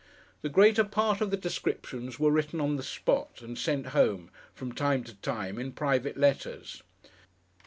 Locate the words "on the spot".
2.59-3.43